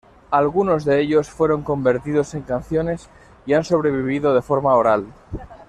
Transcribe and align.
Algunos 0.31 0.83
de 0.83 0.99
ellos 0.99 1.29
fueron 1.29 1.61
convertidos 1.61 2.33
en 2.33 2.41
canciones 2.41 3.07
y 3.45 3.53
han 3.53 3.63
sobrevivido 3.63 4.33
de 4.33 4.41
forma 4.41 4.73
oral. 4.73 5.05